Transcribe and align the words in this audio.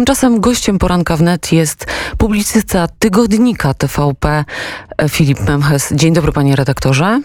Tymczasem 0.00 0.40
gościem 0.40 0.78
poranka 0.78 1.16
wnet 1.16 1.52
jest 1.52 1.86
publicysta 2.18 2.86
tygodnika 2.98 3.74
TVP 3.74 4.44
Filip 5.08 5.40
Memches. 5.40 5.92
Dzień 5.92 6.14
dobry 6.14 6.32
panie 6.32 6.56
redaktorze. 6.56 7.20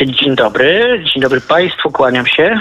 Dzień 0.00 0.36
dobry, 0.36 1.02
dzień 1.04 1.22
dobry 1.22 1.40
Państwu, 1.40 1.90
kłaniam 1.90 2.26
się. 2.26 2.60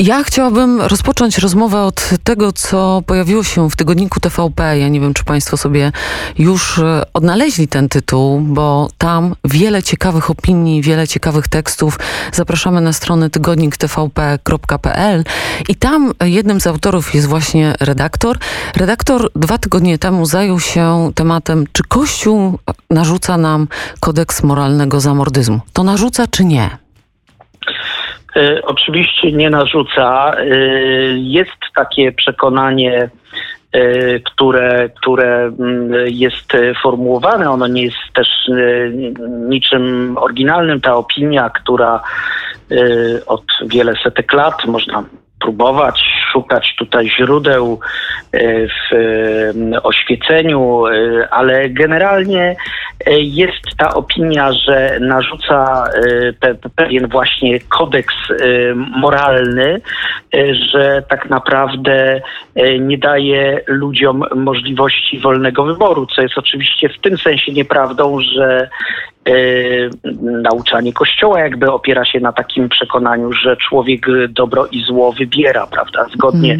Ja 0.00 0.24
chciałabym 0.24 0.80
rozpocząć 0.80 1.38
rozmowę 1.38 1.82
od 1.82 2.10
tego, 2.24 2.52
co 2.52 3.02
pojawiło 3.06 3.42
się 3.42 3.70
w 3.70 3.76
tygodniku 3.76 4.20
TVP. 4.20 4.78
Ja 4.78 4.88
nie 4.88 5.00
wiem, 5.00 5.14
czy 5.14 5.24
Państwo 5.24 5.56
sobie 5.56 5.92
już 6.38 6.78
e, 6.78 7.02
odnaleźli 7.14 7.68
ten 7.68 7.88
tytuł, 7.88 8.40
bo 8.40 8.88
tam 8.98 9.34
wiele 9.44 9.82
ciekawych 9.82 10.30
opinii, 10.30 10.82
wiele 10.82 11.08
ciekawych 11.08 11.48
tekstów. 11.48 11.98
Zapraszamy 12.32 12.80
na 12.80 12.92
stronę 12.92 13.30
tygodniktvp.pl 13.30 15.24
i 15.68 15.74
tam 15.74 16.12
jednym 16.24 16.60
z 16.60 16.66
autorów 16.66 17.14
jest 17.14 17.26
właśnie 17.26 17.74
redaktor. 17.80 18.38
Redaktor 18.76 19.30
dwa 19.36 19.58
tygodnie 19.58 19.98
temu 19.98 20.26
zajął 20.26 20.60
się 20.60 21.10
tematem, 21.14 21.64
czy 21.72 21.82
Kościół 21.82 22.58
narzuca 22.90 23.36
nam 23.36 23.68
kodeks 24.00 24.42
moralnego 24.42 25.00
zamordyzmu. 25.00 25.60
To 25.72 25.84
narzuca, 25.84 26.26
czy 26.26 26.44
nie? 26.44 26.87
E, 28.36 28.62
oczywiście 28.62 29.32
nie 29.32 29.50
narzuca. 29.50 30.32
E, 30.38 30.44
jest 31.18 31.58
takie 31.74 32.12
przekonanie, 32.12 33.10
e, 33.72 34.20
które, 34.20 34.88
które 34.88 35.44
mm, 35.44 35.92
jest 36.06 36.52
formułowane. 36.82 37.50
Ono 37.50 37.66
nie 37.66 37.82
jest 37.82 37.96
też 38.14 38.28
niczym 39.48 40.16
oryginalnym. 40.20 40.80
Ta 40.80 40.96
opinia, 40.96 41.50
która 41.50 42.02
od 43.26 43.44
wiele 43.66 43.94
setek 44.04 44.32
lat 44.32 44.66
można 44.66 45.04
próbować 45.40 46.00
szukać 46.32 46.74
tutaj 46.78 47.10
źródeł 47.10 47.80
e, 48.32 48.66
w 48.66 48.92
e, 49.74 49.82
oświeceniu, 49.82 50.86
e, 50.86 51.28
ale 51.30 51.70
generalnie 51.70 52.56
jest 53.18 53.76
ta 53.76 53.94
opinia, 53.94 54.52
że 54.52 54.98
narzuca 55.00 55.84
pewien 56.76 57.08
właśnie 57.08 57.60
kodeks 57.60 58.14
moralny, 58.96 59.80
że 60.72 61.02
tak 61.08 61.30
naprawdę 61.30 62.20
nie 62.80 62.98
daje 62.98 63.60
ludziom 63.66 64.24
możliwości 64.34 65.18
wolnego 65.18 65.64
wyboru, 65.64 66.06
co 66.06 66.22
jest 66.22 66.38
oczywiście 66.38 66.88
w 66.88 66.98
tym 66.98 67.18
sensie 67.18 67.52
nieprawdą, 67.52 68.20
że 68.20 68.68
nauczanie 70.20 70.92
Kościoła 70.92 71.40
jakby 71.40 71.72
opiera 71.72 72.04
się 72.04 72.20
na 72.20 72.32
takim 72.32 72.68
przekonaniu, 72.68 73.32
że 73.32 73.56
człowiek 73.56 74.06
dobro 74.28 74.66
i 74.66 74.82
zło 74.82 75.12
wybiera, 75.12 75.66
prawda, 75.66 76.06
zgodnie 76.14 76.58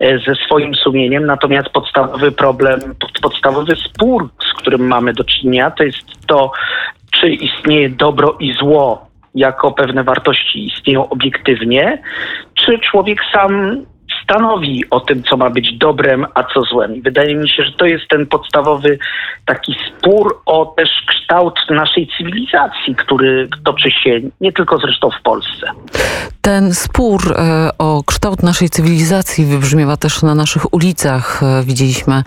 mm. 0.00 0.20
ze 0.20 0.34
swoim 0.34 0.74
sumieniem. 0.74 1.26
Natomiast 1.26 1.68
podstawowy 1.68 2.32
problem, 2.32 2.80
podstawowy 3.22 3.76
spór, 3.76 4.28
z 4.50 4.58
którym 4.58 4.86
mamy 4.86 5.12
do 5.12 5.24
czynienia, 5.24 5.70
to 5.70 5.84
jest 5.84 6.26
to, 6.26 6.52
czy 7.20 7.28
istnieje 7.28 7.88
dobro 7.88 8.36
i 8.40 8.52
zło 8.52 9.06
jako 9.34 9.72
pewne 9.72 10.04
wartości 10.04 10.66
istnieją 10.66 11.08
obiektywnie, 11.08 12.02
czy 12.54 12.78
człowiek 12.78 13.18
sam 13.32 13.82
stanowi 14.24 14.84
o 14.90 15.00
tym, 15.00 15.22
co 15.22 15.36
ma 15.36 15.50
być 15.50 15.78
dobrem, 15.78 16.26
a 16.34 16.44
co 16.44 16.62
złem. 16.62 16.96
I 16.96 17.02
wydaje 17.02 17.34
mi 17.34 17.48
się, 17.48 17.62
że 17.62 17.72
to 17.72 17.86
jest 17.86 18.08
ten 18.08 18.26
podstawowy 18.26 18.98
taki 19.46 19.76
spór 19.88 20.40
o 20.46 20.74
też 20.76 20.88
kształt 21.08 21.60
naszej 21.70 22.08
cywilizacji, 22.18 22.94
który 22.94 23.48
toczy 23.64 23.90
się 23.90 24.20
nie 24.40 24.52
tylko 24.52 24.78
zresztą 24.78 25.10
w 25.10 25.22
Polsce. 25.22 25.70
Ten 26.40 26.74
spór 26.74 27.20
e, 27.32 27.70
o 27.78 28.02
kształt 28.06 28.42
naszej 28.42 28.70
cywilizacji 28.70 29.44
wybrzmiewa 29.44 29.96
też 29.96 30.22
na 30.22 30.34
naszych 30.34 30.74
ulicach. 30.74 31.42
E, 31.42 31.62
widzieliśmy 31.62 32.22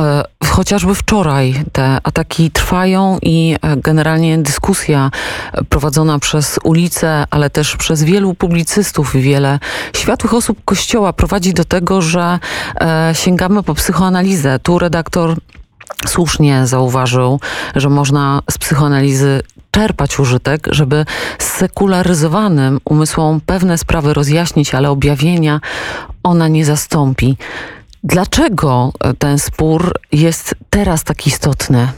e, 0.00 0.22
chociażby 0.46 0.94
wczoraj 0.94 1.54
te 1.72 1.98
ataki 2.04 2.50
trwają 2.50 3.18
i 3.22 3.56
generalnie 3.76 4.38
dyskusja 4.38 5.10
prowadzona 5.68 6.18
przez 6.18 6.60
ulicę, 6.64 7.24
ale 7.30 7.50
też 7.50 7.76
przez 7.76 8.04
wielu 8.04 8.34
publicystów 8.34 9.14
i 9.14 9.20
wiele 9.20 9.58
światłych 9.96 10.34
osób 10.34 10.58
Kościoła 10.64 11.12
prowadzi 11.12 11.29
do 11.38 11.64
tego, 11.64 12.02
że 12.02 12.38
sięgamy 13.12 13.62
po 13.62 13.74
psychoanalizę. 13.74 14.58
Tu 14.58 14.78
redaktor 14.78 15.36
słusznie 16.06 16.66
zauważył, 16.66 17.40
że 17.76 17.88
można 17.88 18.40
z 18.50 18.58
psychoanalizy 18.58 19.40
czerpać 19.70 20.18
użytek, 20.18 20.60
żeby 20.70 21.04
sekularyzowanym 21.38 22.78
umysłom 22.84 23.40
pewne 23.46 23.78
sprawy 23.78 24.14
rozjaśnić, 24.14 24.74
ale 24.74 24.90
objawienia 24.90 25.60
ona 26.22 26.48
nie 26.48 26.64
zastąpi. 26.64 27.36
Dlaczego 28.04 28.92
ten 29.18 29.38
spór 29.38 29.92
jest 30.12 30.54
teraz 30.70 31.04
tak 31.04 31.26
istotny? 31.26 31.88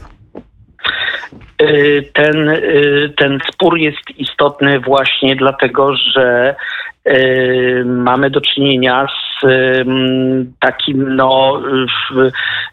Y, 1.63 2.11
ten, 2.15 2.51
ten 3.17 3.39
spór 3.53 3.79
jest 3.79 4.11
istotny 4.17 4.81
właśnie 4.81 5.37
dlatego, 5.37 5.97
że 5.97 6.55
mamy 7.85 8.31
do 8.31 8.41
czynienia 8.41 9.07
z 9.07 9.32
takim 10.61 11.17
no, 11.17 11.63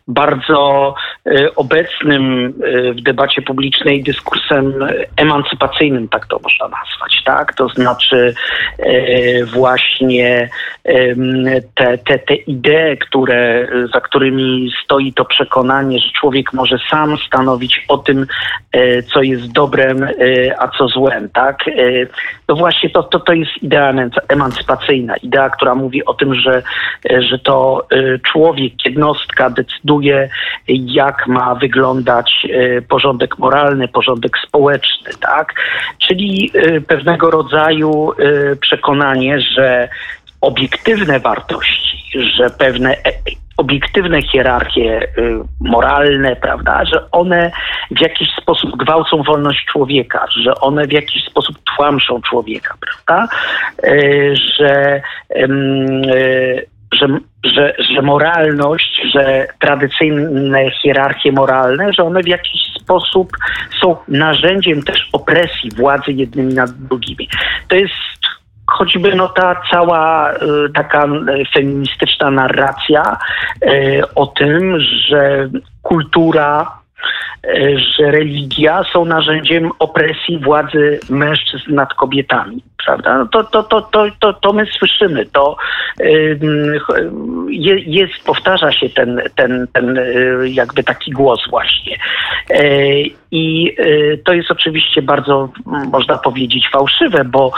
bardzo 0.09 0.94
e, 1.25 1.56
obecnym 1.56 2.53
e, 2.63 2.94
w 2.94 3.02
debacie 3.02 3.41
publicznej 3.41 4.03
dyskursem 4.03 4.74
emancypacyjnym, 5.18 6.07
tak 6.07 6.28
to 6.28 6.40
można 6.44 6.66
nazwać, 6.66 7.24
tak? 7.25 7.53
To 7.53 7.69
znaczy 7.69 8.34
e, 8.80 9.46
właśnie 9.46 10.50
te, 11.75 11.97
te, 11.97 12.19
te 12.19 12.35
idee, 12.35 12.97
które, 12.97 13.68
za 13.94 14.01
którymi 14.01 14.72
stoi 14.84 15.13
to 15.13 15.25
przekonanie, 15.25 16.00
że 16.00 16.09
człowiek 16.19 16.53
może 16.53 16.78
sam 16.90 17.18
stanowić 17.28 17.86
o 17.88 17.97
tym, 17.97 18.25
co 19.13 19.22
jest 19.22 19.51
dobrem, 19.51 20.07
a 20.59 20.68
co 20.68 20.88
złem, 20.88 21.30
tak? 21.30 21.57
To 22.46 22.56
właśnie 22.56 22.90
to, 22.90 23.03
to, 23.03 23.19
to 23.19 23.34
jest 23.34 23.63
idea 23.63 23.94
emancypacyjna, 24.28 25.18
idea, 25.18 25.50
która 25.50 25.75
mówi 25.75 26.06
o 26.06 26.13
tym, 26.13 26.36
że 26.36 26.58
że, 27.19 27.39
to 27.39 27.87
y, 27.93 28.19
człowiek, 28.31 28.73
jednostka 28.85 29.49
decyduje, 29.49 30.29
jak 30.67 31.27
ma 31.27 31.55
wyglądać 31.55 32.47
y, 32.49 32.83
porządek 32.89 33.37
moralny, 33.37 33.87
porządek 33.87 34.37
społeczny, 34.47 35.11
tak? 35.19 35.53
Czyli 36.07 36.51
pewnego 36.87 37.31
rodzaju 37.31 38.11
przekonanie, 38.61 39.41
że 39.41 39.89
obiektywne 40.41 41.19
wartości, 41.19 41.97
że 42.37 42.49
pewne 42.49 42.91
e, 42.91 43.13
obiektywne 43.59 44.21
hierarchie 44.21 45.07
moralne, 45.61 46.35
prawda, 46.35 46.85
że 46.85 47.11
one 47.11 47.51
w 47.91 48.01
jakiś 48.01 48.29
sposób 48.41 48.77
gwałcą 48.77 49.23
wolność 49.23 49.65
człowieka, 49.65 50.25
że 50.43 50.55
one 50.55 50.87
w 50.87 50.91
jakiś 50.91 51.23
sposób 51.25 51.55
tłamszą 51.75 52.21
człowieka, 52.21 52.75
prawda, 52.81 53.27
że 54.33 55.01
że, 56.93 57.07
że, 57.43 57.73
że 57.93 58.01
moralność, 58.01 59.01
że 59.13 59.47
tradycyjne 59.59 60.71
hierarchie 60.71 61.31
moralne, 61.31 61.93
że 61.93 62.03
one 62.03 62.23
w 62.23 62.27
jakiś 62.27 62.61
sposób 62.81 63.31
są 63.81 63.97
narzędziem 64.07 64.83
też 64.83 65.09
opresji 65.13 65.71
władzy 65.77 66.11
jednymi 66.11 66.53
nad 66.53 66.71
drugimi. 66.71 67.29
To 67.67 67.75
jest 67.75 67.93
choćby 68.69 69.16
no 69.16 69.28
ta 69.28 69.62
cała 69.72 70.34
y, 70.34 70.38
taka 70.74 71.07
feministyczna 71.53 72.31
narracja 72.31 73.18
y, 73.63 74.02
o 74.16 74.28
tym, 74.28 74.80
że 74.80 75.50
kultura 75.81 76.80
że 77.97 78.12
religia 78.12 78.84
są 78.94 79.06
narzędziem 79.06 79.72
opresji 79.80 80.40
władzy 80.40 81.00
mężczyzn 81.09 81.75
nad 81.75 81.94
kobietami, 81.94 82.63
prawda? 82.85 83.18
No 83.18 83.25
to, 83.25 83.44
to, 83.44 83.63
to, 83.63 83.81
to, 83.81 84.06
to, 84.19 84.34
to 84.34 84.53
my 84.53 84.66
słyszymy, 84.66 85.25
to 85.25 85.57
jest, 87.86 88.13
powtarza 88.25 88.72
się 88.72 88.89
ten, 88.89 89.22
ten, 89.36 89.68
ten 89.74 89.98
y, 89.98 90.50
jakby 90.50 90.83
taki 90.83 91.12
głos 91.12 91.39
właśnie. 91.50 91.98
I 93.31 93.75
y, 93.79 94.21
to 94.25 94.33
jest 94.33 94.51
oczywiście 94.51 95.01
bardzo, 95.01 95.49
można 95.65 96.17
powiedzieć, 96.17 96.69
fałszywe, 96.71 97.25
bo 97.25 97.51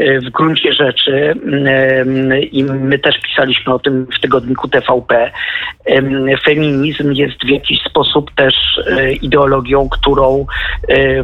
y, 0.00 0.20
w 0.20 0.30
gruncie 0.30 0.72
rzeczy, 0.72 1.34
i 2.52 2.64
my 2.64 2.98
też 2.98 3.14
pisaliśmy 3.20 3.74
o 3.74 3.78
tym 3.78 4.06
w 4.16 4.20
tygodniku 4.20 4.68
TVP, 4.68 5.30
feminizm 6.44 7.12
jest 7.12 7.44
w 7.44 7.48
jakiś 7.48 7.80
sposób 7.82 8.30
też 8.34 8.54
ideologią, 9.22 9.88
którą 9.88 10.46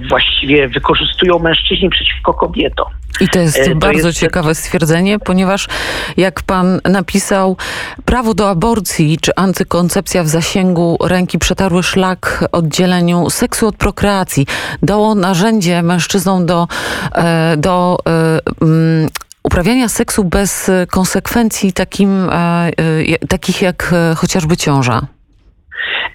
właściwie 0.09 0.69
wykorzystują 0.69 1.39
mężczyźni 1.39 1.91
przeciwko 1.91 2.35
kobietom. 2.35 2.87
I 3.21 3.29
to 3.29 3.39
jest 3.39 3.65
to 3.65 3.75
bardzo 3.75 4.09
jest... 4.09 4.21
ciekawe 4.21 4.55
stwierdzenie, 4.55 5.19
ponieważ 5.19 5.69
jak 6.17 6.43
pan 6.43 6.81
napisał, 6.85 7.57
prawo 8.05 8.35
do 8.35 8.49
aborcji 8.49 9.19
czy 9.21 9.33
antykoncepcja 9.37 10.23
w 10.23 10.29
zasięgu 10.29 10.97
ręki 11.05 11.39
przetarły 11.39 11.83
szlak 11.83 12.45
oddzieleniu 12.53 13.31
seksu 13.31 13.67
od 13.67 13.77
prokreacji. 13.95 14.47
Dało 14.83 15.15
narzędzie 15.15 15.83
mężczyznom 15.83 16.47
do, 16.47 16.69
e, 17.15 17.57
do 17.57 17.99
e, 18.07 18.41
mm, 18.63 19.09
uprawiania 19.43 19.89
seksu 19.89 20.25
bez 20.25 20.71
konsekwencji 20.91 21.73
takim, 21.73 22.31
takich 23.29 23.63
jak 23.63 23.95
chociażby 24.17 24.57
ciąża. 24.57 25.07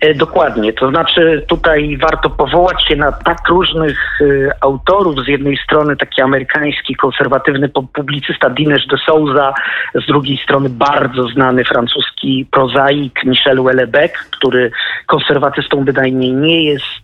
E, 0.01 0.13
dokładnie, 0.13 0.74
to 0.74 0.90
znaczy 0.90 1.46
tutaj 1.48 1.98
warto 1.98 2.30
powołać 2.30 2.88
się 2.88 2.96
na 2.96 3.12
tak 3.12 3.48
różnych 3.50 4.22
y, 4.22 4.51
autorów. 4.62 5.16
Z 5.25 5.28
jednej 5.28 5.57
strony 5.57 5.98
taki 5.98 6.22
amerykański 6.22 6.96
konserwatywny 6.96 7.69
publicysta 7.69 8.50
Dinesh 8.50 8.88
de 8.88 8.98
Souza, 8.98 9.54
z 9.96 10.07
drugiej 10.07 10.38
strony 10.38 10.69
bardzo 10.69 11.28
znany 11.28 11.63
francuski 11.63 12.48
prozaik 12.51 13.24
Michel 13.25 13.57
Houellebecq, 13.57 14.30
który 14.30 14.72
konserwatystą 15.06 15.86
bynajmniej 15.86 16.34
nie 16.34 16.63
jest, 16.63 17.04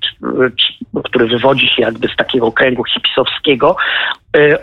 który 1.04 1.28
wywodzi 1.28 1.68
się 1.68 1.82
jakby 1.82 2.08
z 2.08 2.16
takiego 2.16 2.52
kręgu 2.52 2.84
hipisowskiego. 2.84 3.76
E, 4.36 4.58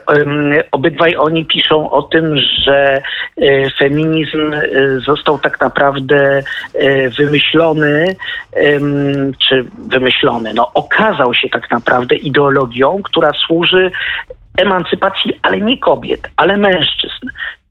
obydwaj 0.73 1.17
oni 1.17 1.45
piszą 1.45 1.91
o 1.91 2.03
tym, 2.03 2.37
że 2.39 3.03
e, 3.43 3.71
feminizm 3.79 4.53
e, 4.53 4.61
został 5.07 5.39
tak 5.39 5.61
naprawdę 5.61 6.43
wymyślony, 7.19 8.17
czy 9.49 9.65
wymyślony, 9.89 10.55
no 10.55 10.73
okazał 10.75 11.35
się 11.35 11.49
tak 11.49 11.71
naprawdę 11.71 12.17
ideologią, 12.17 13.01
która 13.03 13.33
służy 13.47 13.91
emancypacji, 14.59 15.41
ale 15.43 15.61
nie 15.61 15.79
kobiet, 15.79 16.31
ale 16.37 16.57
mężczyzn. 16.57 17.27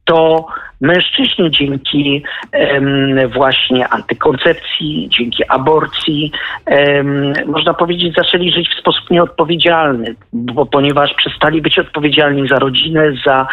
To 0.05 0.45
Mężczyźni 0.81 1.51
dzięki 1.51 2.23
um, 2.53 3.29
właśnie 3.29 3.87
antykoncepcji, 3.87 5.09
dzięki 5.09 5.43
aborcji, 5.47 6.31
um, 6.67 7.33
można 7.45 7.73
powiedzieć, 7.73 8.15
zaczęli 8.15 8.51
żyć 8.51 8.69
w 8.69 8.79
sposób 8.79 9.09
nieodpowiedzialny, 9.09 10.15
bo, 10.33 10.65
ponieważ 10.65 11.13
przestali 11.13 11.61
być 11.61 11.79
odpowiedzialni 11.79 12.47
za 12.47 12.59
rodzinę, 12.59 13.13
za, 13.25 13.47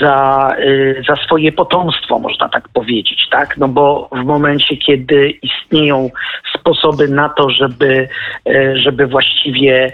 za, 0.00 0.48
y, 0.58 1.02
za 1.08 1.16
swoje 1.16 1.52
potomstwo, 1.52 2.18
można 2.18 2.48
tak 2.48 2.68
powiedzieć, 2.68 3.28
tak? 3.30 3.56
No 3.56 3.68
bo 3.68 4.08
w 4.12 4.24
momencie, 4.24 4.76
kiedy 4.76 5.30
istnieją 5.42 6.10
sposoby 6.58 7.08
na 7.08 7.28
to, 7.28 7.50
żeby, 7.50 8.08
y, 8.48 8.72
żeby 8.76 9.06
właściwie, 9.06 9.92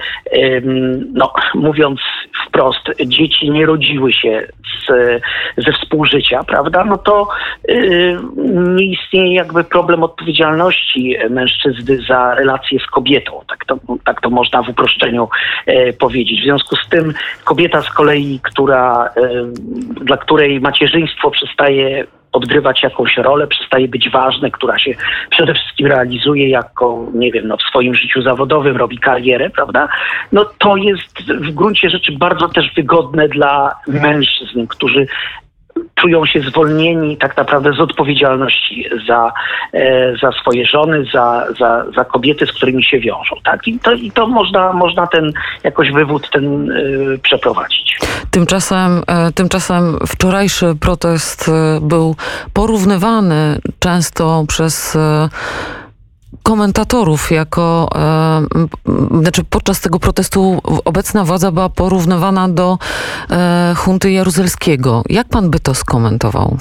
no, 1.13 1.33
mówiąc 1.55 2.01
wprost, 2.47 2.91
dzieci 3.07 3.51
nie 3.51 3.67
rodziły 3.67 4.13
się 4.13 4.47
z, 4.87 5.21
ze 5.57 5.73
współżycia, 5.73 6.45
prawda? 6.45 6.60
Prawda, 6.61 6.85
no 6.85 6.99
to 6.99 7.29
yy, 7.69 8.19
nie 8.55 8.85
istnieje 8.85 9.35
jakby 9.35 9.65
problem 9.65 10.03
odpowiedzialności 10.03 11.17
mężczyzny 11.31 11.99
za 12.09 12.35
relacje 12.35 12.79
z 12.81 12.87
kobietą. 12.87 13.41
Tak 13.49 13.65
to, 13.65 13.79
tak 14.05 14.21
to 14.21 14.31
można 14.31 14.63
w 14.63 14.69
uproszczeniu 14.69 15.29
yy, 15.67 15.93
powiedzieć. 15.93 16.41
W 16.41 16.45
związku 16.45 16.77
z 16.77 16.89
tym 16.89 17.15
kobieta 17.45 17.83
z 17.83 17.91
kolei, 17.91 18.41
która, 18.43 19.11
yy, 19.17 19.53
dla 20.05 20.17
której 20.17 20.61
macierzyństwo 20.61 21.31
przestaje 21.31 22.07
odgrywać 22.33 22.83
jakąś 22.83 23.17
rolę, 23.17 23.47
przestaje 23.47 23.89
być 23.89 24.11
ważne, 24.11 24.51
która 24.51 24.79
się 24.79 24.95
przede 25.31 25.55
wszystkim 25.55 25.87
realizuje 25.87 26.49
jako, 26.49 27.07
nie 27.15 27.33
wiem, 27.33 27.49
no, 27.49 27.57
w 27.57 27.63
swoim 27.63 27.95
życiu 27.95 28.23
zawodowym, 28.23 28.77
robi 28.77 28.99
karierę, 28.99 29.51
prawda? 29.51 29.89
No 30.33 30.45
to 30.59 30.77
jest 30.77 31.23
w 31.23 31.51
gruncie 31.51 31.91
rzeczy 31.91 32.13
bardzo 32.13 32.49
też 32.49 32.75
wygodne 32.77 33.29
dla 33.29 33.75
mężczyzn, 33.87 34.67
którzy 34.67 35.07
czują 35.95 36.27
się 36.27 36.41
zwolnieni 36.41 37.17
tak 37.17 37.37
naprawdę 37.37 37.73
z 37.73 37.81
odpowiedzialności 37.81 38.85
za, 39.09 39.33
e, 39.73 40.17
za 40.23 40.33
swoje 40.33 40.67
żony, 40.67 41.05
za, 41.15 41.47
za, 41.59 41.85
za 41.97 42.05
kobiety, 42.05 42.47
z 42.47 42.53
którymi 42.53 42.85
się 42.85 43.01
wiążą. 43.01 43.37
Tak? 43.45 43.69
I 43.69 43.79
to, 43.79 43.93
i 43.93 44.11
to 44.11 44.27
można, 44.27 44.73
można 44.73 45.07
ten 45.07 45.33
jakoś 45.65 45.93
wywód 45.93 46.31
ten 46.31 46.71
y, 46.71 47.19
przeprowadzić. 47.23 47.99
Tymczasem, 48.31 49.03
e, 49.07 49.33
tymczasem 49.33 49.99
wczorajszy 50.07 50.75
protest 50.81 51.51
był 51.81 52.17
porównywany 52.55 53.59
często 53.79 54.45
przez 54.49 54.99
komentatorów 56.43 57.31
jako, 57.31 57.89
e, 57.95 59.21
znaczy 59.21 59.45
podczas 59.51 59.81
tego 59.81 59.99
protestu 59.99 60.61
obecna 60.85 61.25
władza 61.25 61.53
była 61.53 61.69
porównywana 61.69 62.49
do 62.49 62.79
e, 63.31 63.75
hunty 63.77 64.11
jaruzelskiego. 64.13 65.03
Jak 65.09 65.29
pan 65.29 65.51
by 65.51 65.61
to 65.61 65.75
skomentował? 65.75 66.59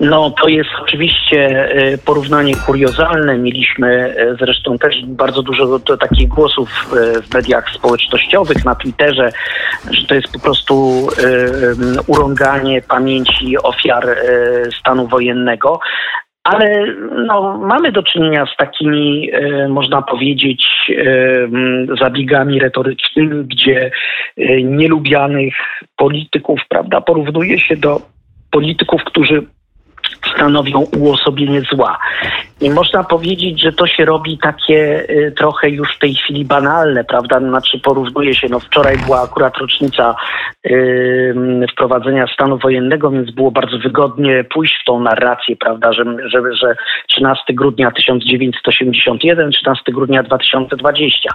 No, 0.00 0.30
to 0.30 0.48
jest 0.48 0.70
oczywiście 0.82 1.68
e, 1.70 1.98
porównanie 1.98 2.56
kuriozalne. 2.56 3.38
Mieliśmy 3.38 4.14
e, 4.18 4.36
zresztą 4.40 4.78
też 4.78 5.04
bardzo 5.06 5.42
dużo 5.42 5.78
takich 5.78 6.28
głosów 6.28 6.68
e, 6.92 7.22
w 7.22 7.34
mediach 7.34 7.70
społecznościowych, 7.70 8.64
na 8.64 8.74
Twitterze, 8.74 9.32
że 9.90 10.06
to 10.06 10.14
jest 10.14 10.32
po 10.32 10.38
prostu 10.38 11.06
urąganie 12.06 12.82
pamięci 12.82 13.58
ofiar 13.58 14.16
stanu 14.80 15.08
wojennego 15.08 15.80
ale 16.44 16.86
no, 17.26 17.58
mamy 17.58 17.92
do 17.92 18.02
czynienia 18.02 18.46
z 18.46 18.56
takimi, 18.56 19.30
e, 19.32 19.68
można 19.68 20.02
powiedzieć, 20.02 20.64
e, 20.90 21.96
zabiegami 22.00 22.58
retorycznymi, 22.60 23.44
gdzie 23.44 23.90
e, 24.36 24.62
nielubianych 24.62 25.54
polityków, 25.96 26.60
prawda, 26.68 27.00
porównuje 27.00 27.58
się 27.58 27.76
do 27.76 28.00
polityków, 28.50 29.04
którzy 29.04 29.42
stanowią 30.34 30.86
uosobienie 30.98 31.60
zła. 31.60 31.98
I 32.60 32.70
można 32.70 33.04
powiedzieć, 33.04 33.60
że 33.60 33.72
to 33.72 33.86
się 33.86 34.04
robi 34.04 34.38
takie 34.38 35.06
y, 35.10 35.32
trochę 35.36 35.70
już 35.70 35.96
w 35.96 35.98
tej 35.98 36.14
chwili 36.14 36.44
banalne, 36.44 37.04
prawda? 37.04 37.38
Znaczy 37.40 37.78
porównuje 37.78 38.34
się, 38.34 38.48
no 38.50 38.60
wczoraj 38.60 38.98
była 38.98 39.22
akurat 39.22 39.56
rocznica 39.56 40.14
wprowadzenia 41.72 42.26
stanu 42.26 42.58
wojennego, 42.58 43.10
więc 43.10 43.30
było 43.30 43.50
bardzo 43.50 43.78
wygodnie 43.78 44.44
pójść 44.44 44.78
w 44.80 44.84
tą 44.84 45.00
narrację, 45.00 45.56
prawda, 45.56 45.92
że, 45.92 46.04
że, 46.32 46.40
że 46.54 46.74
13 47.08 47.54
grudnia 47.54 47.90
1981, 47.90 49.50
13 49.50 49.92
grudnia 49.92 50.22
2020. 50.22 51.30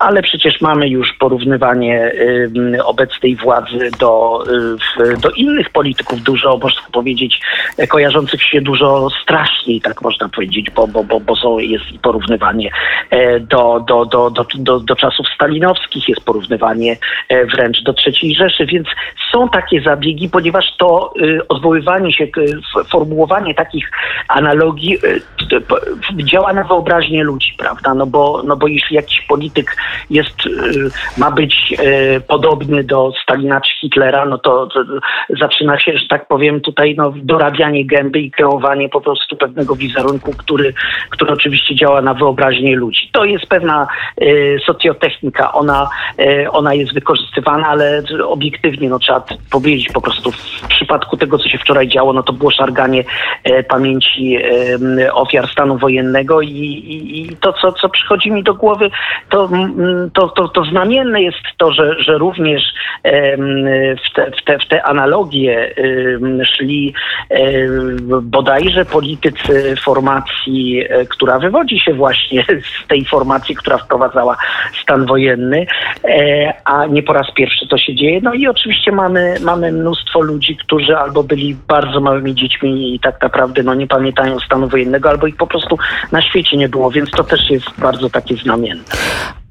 Ale 0.00 0.22
przecież 0.22 0.60
mamy 0.60 0.88
już 0.88 1.12
porównywanie 1.12 2.12
obecnej 2.84 3.36
władzy 3.36 3.90
do, 3.98 4.44
y, 5.00 5.16
do 5.16 5.30
innych 5.30 5.70
polityków, 5.70 6.22
dużo, 6.22 6.58
można 6.62 6.82
powiedzieć, 6.92 7.40
kojarzących 8.02 8.42
się 8.42 8.60
dużo 8.60 9.08
straszniej, 9.22 9.80
tak 9.80 10.02
można 10.02 10.28
powiedzieć, 10.28 10.70
bo, 10.70 10.86
bo, 10.86 11.04
bo, 11.04 11.20
bo 11.20 11.36
są, 11.36 11.58
jest 11.58 11.84
porównywanie 12.02 12.70
e, 13.10 13.40
do, 13.40 13.84
do, 13.88 14.06
do, 14.06 14.30
do, 14.30 14.46
do, 14.54 14.80
do 14.80 14.96
czasów 14.96 15.26
stalinowskich, 15.34 16.08
jest 16.08 16.24
porównywanie 16.24 16.96
e, 17.28 17.46
wręcz 17.46 17.82
do 17.82 17.94
III 18.06 18.34
Rzeszy, 18.34 18.66
więc 18.66 18.88
są 19.32 19.48
takie 19.48 19.80
zabiegi, 19.80 20.28
ponieważ 20.28 20.76
to 20.78 21.12
y, 21.22 21.48
odwoływanie 21.48 22.12
się, 22.12 22.26
formułowanie 22.90 23.54
takich 23.54 23.90
analogii 24.28 24.98
y, 25.04 25.20
działa 26.24 26.52
na 26.52 26.64
wyobraźnię 26.64 27.24
ludzi, 27.24 27.54
prawda? 27.58 27.94
No 27.94 28.06
bo, 28.06 28.42
no 28.44 28.56
bo 28.56 28.66
jeśli 28.66 28.96
jakiś 28.96 29.20
polityk 29.20 29.76
jest, 30.10 30.46
y, 30.46 30.50
ma 31.18 31.30
być 31.30 31.74
podobny 32.28 32.84
do 32.84 33.12
Stalina 33.22 33.60
czy 33.60 33.74
Hitlera, 33.80 34.24
no 34.24 34.38
to, 34.38 34.68
zaczyna 35.40 35.78
się, 35.78 35.98
że 35.98 36.08
tak 36.08 36.28
powiem, 36.28 36.60
tutaj 36.60 36.94
no, 36.98 37.12
dorabianie 37.16 37.84
gęby 37.92 38.20
i 38.20 38.30
kreowanie 38.30 38.88
po 38.88 39.00
prostu 39.00 39.36
pewnego 39.36 39.76
wizerunku, 39.76 40.32
który, 40.32 40.74
który 41.10 41.32
oczywiście 41.32 41.74
działa 41.74 42.02
na 42.02 42.14
wyobraźnię 42.14 42.76
ludzi. 42.76 43.10
To 43.12 43.24
jest 43.24 43.46
pewna 43.46 43.86
y, 44.22 44.58
socjotechnika, 44.66 45.52
ona, 45.52 45.88
y, 46.20 46.50
ona 46.50 46.74
jest 46.74 46.94
wykorzystywana, 46.94 47.68
ale 47.68 48.02
obiektywnie 48.26 48.88
no, 48.88 48.98
trzeba 48.98 49.24
powiedzieć 49.50 49.88
po 49.94 50.00
prostu 50.00 50.30
w 50.32 50.68
przypadku 50.68 51.16
tego, 51.16 51.38
co 51.38 51.48
się 51.48 51.58
wczoraj 51.58 51.88
działo, 51.88 52.12
no 52.12 52.22
to 52.22 52.32
było 52.32 52.50
szarganie 52.50 53.04
y, 53.48 53.64
pamięci 53.68 54.38
ofiar 55.12 55.48
stanu 55.48 55.78
wojennego 55.78 56.40
i, 56.40 56.48
i, 56.48 57.20
i, 57.20 57.36
to, 57.36 57.52
co, 57.52 57.72
co 57.72 57.88
przychodzi 57.88 58.30
mi 58.30 58.42
do 58.42 58.54
głowy, 58.54 58.90
to, 59.28 59.48
to, 60.14 60.28
to, 60.28 60.48
to 60.48 60.64
znamienne 60.64 61.22
jest 61.22 61.38
to, 61.58 61.72
że, 61.72 62.02
że 62.02 62.18
również 62.18 62.62
w 64.06 64.14
te, 64.14 64.30
w 64.30 64.44
te, 64.44 64.58
w 64.58 64.68
te 64.68 64.82
analogie 64.82 65.74
szli 66.44 66.94
bodajże 68.22 68.84
politycy 68.84 69.74
formacji, 69.84 70.84
e, 70.88 71.06
która 71.06 71.38
wywodzi 71.38 71.80
się 71.80 71.94
właśnie 71.94 72.44
z 72.84 72.88
tej 72.88 73.04
formacji, 73.04 73.54
która 73.54 73.78
wprowadzała 73.78 74.36
stan 74.82 75.06
wojenny, 75.06 75.66
e, 76.04 76.54
a 76.64 76.86
nie 76.86 77.02
po 77.02 77.12
raz 77.12 77.26
pierwszy 77.34 77.68
to 77.68 77.78
się 77.78 77.94
dzieje. 77.94 78.20
No 78.22 78.34
i 78.34 78.46
oczywiście 78.46 78.92
mamy, 78.92 79.34
mamy 79.40 79.72
mnóstwo 79.72 80.20
ludzi, 80.20 80.56
którzy 80.56 80.96
albo 80.96 81.22
byli 81.22 81.56
bardzo 81.68 82.00
małymi 82.00 82.34
dziećmi 82.34 82.94
i 82.94 83.00
tak 83.00 83.22
naprawdę 83.22 83.62
no, 83.62 83.74
nie 83.74 83.86
pamiętają 83.86 84.40
stanu 84.40 84.68
wojennego, 84.68 85.10
albo 85.10 85.26
ich 85.26 85.36
po 85.36 85.46
prostu 85.46 85.78
na 86.12 86.22
świecie 86.22 86.56
nie 86.56 86.68
było, 86.68 86.90
więc 86.90 87.10
to 87.10 87.24
też 87.24 87.50
jest 87.50 87.66
bardzo 87.78 88.10
takie 88.10 88.36
znamienne. 88.36 88.84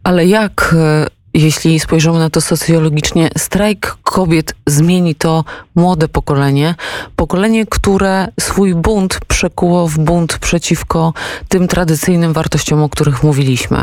Ale 0.04 0.26
jak 0.26 0.76
e, 0.78 1.21
jeśli 1.34 1.80
spojrzymy 1.80 2.20
na 2.20 2.30
to 2.30 2.42
socjologicznie, 2.42 3.30
strajk 3.38 3.98
kobiet 4.04 4.54
zmieni 4.68 5.16
to 5.16 5.44
młode 5.76 6.08
pokolenie. 6.08 6.76
Pokolenie, 7.16 7.66
które 7.66 8.28
swój 8.40 8.76
bunt 8.76 9.20
przekuło 9.28 9.88
w 9.88 9.98
bunt 10.00 10.40
przeciwko 10.40 11.14
tym 11.50 11.68
tradycyjnym 11.68 12.34
wartościom, 12.34 12.84
o 12.84 12.90
których 12.90 13.24
mówiliśmy. 13.24 13.78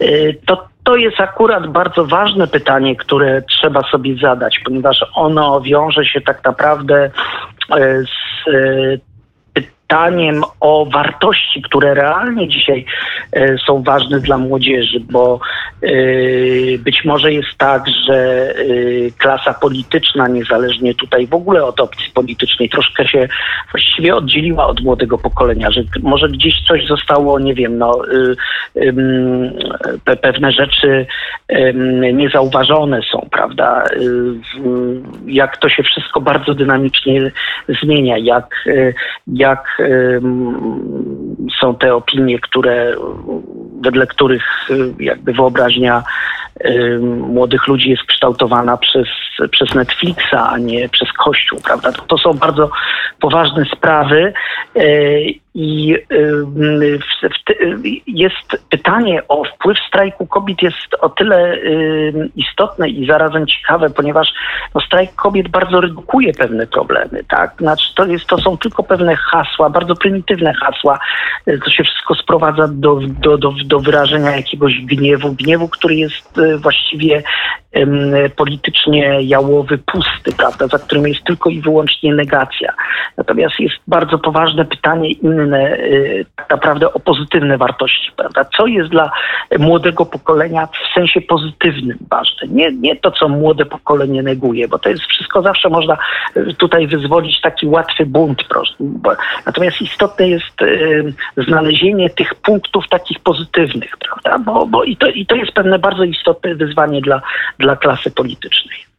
Y, 0.00 0.38
to 0.46 0.72
to 0.84 0.96
jest 0.96 1.20
akurat 1.20 1.66
bardzo 1.66 2.04
ważne 2.04 2.46
pytanie, 2.46 2.96
które 2.96 3.42
trzeba 3.42 3.82
sobie 3.82 4.16
zadać, 4.16 4.60
ponieważ 4.64 5.04
ono 5.14 5.60
wiąże 5.60 6.04
się 6.04 6.20
tak 6.20 6.44
naprawdę 6.44 7.10
e, 7.70 8.02
z 8.02 8.48
e, 8.48 9.11
pytaniem 9.92 10.42
o 10.60 10.86
wartości, 10.86 11.62
które 11.62 11.94
realnie 11.94 12.48
dzisiaj 12.48 12.84
e, 13.32 13.58
są 13.66 13.82
ważne 13.82 14.20
dla 14.20 14.38
młodzieży, 14.38 15.00
bo 15.00 15.40
e, 15.82 15.88
być 16.78 17.04
może 17.04 17.32
jest 17.32 17.58
tak, 17.58 17.82
że 18.06 18.14
e, 18.50 18.54
klasa 19.18 19.54
polityczna, 19.54 20.28
niezależnie 20.28 20.94
tutaj 20.94 21.26
w 21.26 21.34
ogóle 21.34 21.64
od 21.64 21.80
opcji 21.80 22.12
politycznej, 22.14 22.68
troszkę 22.68 23.08
się 23.08 23.28
właściwie 23.72 24.16
oddzieliła 24.16 24.66
od 24.66 24.80
młodego 24.80 25.18
pokolenia, 25.18 25.70
że 25.70 25.82
może 26.02 26.28
gdzieś 26.28 26.54
coś 26.68 26.86
zostało, 26.86 27.38
nie 27.38 27.54
wiem, 27.54 27.78
no, 27.78 28.02
pewne 30.22 30.52
rzeczy 30.52 31.06
niezauważone 32.12 33.00
są, 33.12 33.28
prawda? 33.30 33.84
Jak 35.26 35.56
to 35.56 35.68
się 35.68 35.82
wszystko 35.82 36.20
bardzo 36.20 36.54
dynamicznie 36.54 37.30
zmienia, 37.82 38.18
jak, 38.18 38.68
jak 39.26 39.81
są 41.60 41.74
te 41.74 41.94
opinie, 41.94 42.38
które 42.38 42.96
wedle 43.80 44.06
których 44.06 44.44
jakby 44.98 45.32
wyobraźnia 45.32 46.02
młodych 47.10 47.66
ludzi 47.66 47.90
jest 47.90 48.02
kształtowana 48.02 48.76
przez, 48.76 49.08
przez 49.50 49.74
Netflixa, 49.74 50.34
a 50.34 50.58
nie 50.58 50.88
przez 50.88 51.12
Kościół, 51.12 51.58
prawda? 51.64 51.92
To, 51.92 52.02
to 52.02 52.18
są 52.18 52.32
bardzo 52.32 52.70
poważne 53.20 53.64
sprawy 53.64 54.32
e, 54.76 54.82
i 55.54 55.98
jest 58.06 58.64
pytanie 58.70 59.22
o 59.28 59.44
wpływ 59.44 59.78
strajku 59.88 60.26
kobiet 60.26 60.62
jest 60.62 60.94
o 61.00 61.08
tyle 61.08 61.58
istotne 62.36 62.88
i 62.88 63.06
zarazem 63.06 63.46
ciekawe, 63.46 63.90
ponieważ 63.90 64.28
no, 64.74 64.80
strajk 64.80 65.14
kobiet 65.14 65.48
bardzo 65.48 65.80
redukuje 65.80 66.32
pewne 66.32 66.66
problemy, 66.66 67.24
tak? 67.28 67.54
Znaczy 67.58 67.94
to, 67.94 68.06
jest, 68.06 68.26
to 68.26 68.38
są 68.38 68.58
tylko 68.58 68.82
pewne 68.82 69.16
hasła, 69.16 69.70
bardzo 69.70 69.94
prymitywne 69.94 70.54
hasła. 70.54 70.98
To 71.64 71.70
się 71.70 71.84
wszystko 71.84 72.14
sprowadza 72.14 72.68
do, 72.68 73.00
do, 73.20 73.38
do, 73.38 73.52
do 73.64 73.80
wyrażenia 73.80 74.36
jakiegoś 74.36 74.80
gniewu, 74.80 75.32
gniewu, 75.32 75.68
który 75.68 75.94
jest 75.94 76.38
e, 76.38 76.58
właściwie 76.58 77.22
politycznie 78.36 79.22
jałowy, 79.22 79.78
pusty, 79.78 80.32
prawda, 80.36 80.66
za 80.66 80.78
którym 80.78 81.08
jest 81.08 81.24
tylko 81.24 81.50
i 81.50 81.60
wyłącznie 81.60 82.14
negacja. 82.14 82.72
Natomiast 83.16 83.60
jest 83.60 83.74
bardzo 83.86 84.18
poważne 84.18 84.64
pytanie 84.64 85.10
y, 85.42 86.26
tak 86.36 86.50
naprawdę 86.50 86.92
o 86.92 87.00
pozytywne 87.00 87.58
wartości, 87.58 88.12
prawda? 88.16 88.44
Co 88.56 88.66
jest 88.66 88.90
dla 88.90 89.10
młodego 89.58 90.06
pokolenia 90.06 90.66
w 90.66 90.94
sensie 90.94 91.20
pozytywnym 91.20 91.98
ważne? 92.10 92.48
Nie, 92.48 92.72
nie 92.72 92.96
to, 92.96 93.10
co 93.10 93.28
młode 93.28 93.64
pokolenie 93.64 94.22
neguje, 94.22 94.68
bo 94.68 94.78
to 94.78 94.88
jest 94.88 95.02
wszystko 95.02 95.42
zawsze 95.42 95.68
można 95.68 95.96
y, 96.36 96.54
tutaj 96.54 96.86
wyzwolić 96.86 97.40
taki 97.40 97.66
łatwy 97.66 98.06
bunt. 98.06 98.42
Natomiast 99.46 99.82
istotne 99.82 100.28
jest 100.28 100.62
y, 100.62 101.14
znalezienie 101.36 102.10
tych 102.10 102.34
punktów 102.34 102.88
takich 102.88 103.20
pozytywnych, 103.20 103.96
prawda? 103.96 104.52
Bo, 104.52 104.66
bo 104.66 104.84
i, 104.84 104.96
to, 104.96 105.06
i 105.06 105.26
to 105.26 105.34
jest 105.34 105.52
pewne 105.52 105.78
bardzo 105.78 106.04
istotne 106.04 106.54
wyzwanie 106.54 107.00
dla, 107.00 107.22
dla 107.58 107.76
klasy 107.76 108.10
politycznej. 108.10 108.92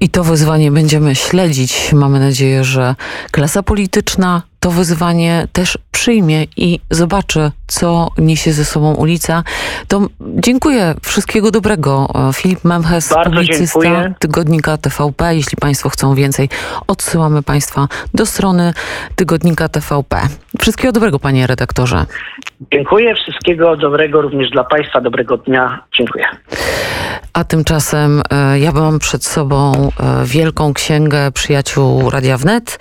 I 0.00 0.08
to 0.08 0.24
wyzwanie 0.24 0.70
będziemy 0.70 1.14
śledzić. 1.14 1.92
Mamy 1.92 2.20
nadzieję, 2.20 2.64
że 2.64 2.94
klasa 3.30 3.62
polityczna 3.62 4.42
to 4.66 4.70
wyzwanie 4.70 5.46
też 5.52 5.78
przyjmie 5.92 6.44
i 6.56 6.80
zobaczy, 6.90 7.50
co 7.66 8.08
niesie 8.18 8.52
ze 8.52 8.64
sobą 8.64 8.94
ulica. 8.94 9.42
To 9.88 10.00
dziękuję. 10.20 10.94
Wszystkiego 11.02 11.50
dobrego. 11.50 12.08
Filip 12.34 12.64
Memches, 12.64 13.08
Bardzo 13.08 13.30
publicysta 13.30 13.80
dziękuję. 13.82 14.14
tygodnika 14.18 14.76
TVP. 14.76 15.36
Jeśli 15.36 15.56
Państwo 15.56 15.88
chcą 15.88 16.14
więcej, 16.14 16.48
odsyłamy 16.86 17.42
Państwa 17.42 17.88
do 18.14 18.26
strony 18.26 18.72
tygodnika 19.16 19.68
TVP. 19.68 20.20
Wszystkiego 20.60 20.92
dobrego, 20.92 21.18
panie 21.18 21.46
redaktorze. 21.46 22.06
Dziękuję. 22.72 23.14
Wszystkiego 23.14 23.76
dobrego 23.76 24.22
również 24.22 24.50
dla 24.50 24.64
Państwa. 24.64 25.00
Dobrego 25.00 25.36
dnia. 25.36 25.84
Dziękuję. 25.96 26.24
A 27.32 27.44
tymczasem 27.44 28.22
e, 28.30 28.58
ja 28.58 28.72
mam 28.72 28.98
przed 28.98 29.24
sobą 29.24 29.72
e, 29.72 30.24
wielką 30.24 30.74
księgę 30.74 31.32
przyjaciół 31.32 32.10
Radia 32.10 32.36
Wnet. 32.36 32.78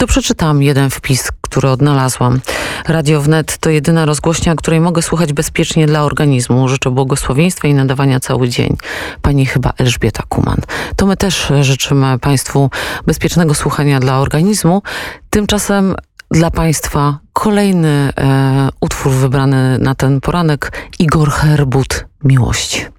To 0.00 0.06
przeczytam 0.06 0.62
jeden 0.62 0.90
wpis, 0.90 1.28
który 1.40 1.68
odnalazłam. 1.68 2.40
Radio 2.88 3.20
Wnet 3.20 3.58
to 3.58 3.70
jedyna 3.70 4.04
rozgłośnia, 4.04 4.54
której 4.54 4.80
mogę 4.80 5.02
słuchać 5.02 5.32
bezpiecznie 5.32 5.86
dla 5.86 6.04
organizmu. 6.04 6.68
Życzę 6.68 6.90
błogosławieństwa 6.90 7.68
i 7.68 7.74
nadawania 7.74 8.20
cały 8.20 8.48
dzień. 8.48 8.76
Pani 9.22 9.46
chyba 9.46 9.72
Elżbieta 9.78 10.22
Kuman. 10.28 10.60
To 10.96 11.06
my 11.06 11.16
też 11.16 11.52
życzymy 11.60 12.18
Państwu 12.18 12.70
bezpiecznego 13.06 13.54
słuchania 13.54 14.00
dla 14.00 14.18
organizmu. 14.18 14.82
Tymczasem 15.30 15.94
dla 16.30 16.50
Państwa 16.50 17.18
kolejny 17.32 17.88
e, 18.18 18.68
utwór 18.80 19.12
wybrany 19.12 19.78
na 19.78 19.94
ten 19.94 20.20
poranek 20.20 20.72
Igor 20.98 21.30
Herbut 21.30 22.04
Miłość. 22.24 22.90